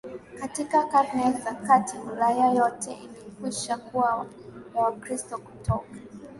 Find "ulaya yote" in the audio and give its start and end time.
1.97-2.93